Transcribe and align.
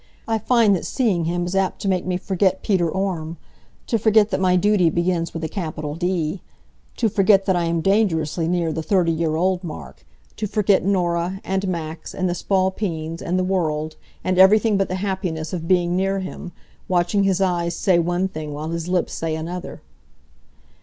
I 0.27 0.39
find 0.39 0.75
that 0.75 0.83
seeing 0.87 1.25
him 1.25 1.45
is 1.45 1.55
apt 1.55 1.79
to 1.83 1.87
make 1.87 2.07
me 2.07 2.17
forget 2.17 2.63
Peter 2.63 2.89
Orme; 2.89 3.37
to 3.85 3.99
forget 3.99 4.31
that 4.31 4.39
my 4.39 4.55
duty 4.55 4.89
begins 4.89 5.31
with 5.31 5.43
a 5.43 5.47
capital 5.47 5.93
D; 5.93 6.41
to 6.97 7.07
forget 7.07 7.45
that 7.45 7.55
I 7.55 7.65
am 7.65 7.81
dangerously 7.81 8.47
near 8.47 8.73
the 8.73 8.81
thirty 8.81 9.11
year 9.11 9.35
old 9.35 9.63
mark; 9.63 10.03
to 10.37 10.47
forget 10.47 10.83
Norah, 10.83 11.39
and 11.43 11.67
Max, 11.67 12.15
and 12.15 12.27
the 12.27 12.33
Spalpeens, 12.33 13.21
and 13.21 13.37
the 13.37 13.43
world, 13.43 13.95
and 14.23 14.39
everything 14.39 14.75
but 14.75 14.87
the 14.87 14.95
happiness 15.05 15.53
of 15.53 15.67
being 15.67 15.95
near 15.95 16.17
him, 16.19 16.51
watching 16.87 17.21
his 17.21 17.39
eyes 17.39 17.75
say 17.75 17.99
one 17.99 18.27
thing 18.27 18.55
while 18.55 18.69
his 18.69 18.87
lips 18.89 19.13
say 19.13 19.35
another. 19.35 19.83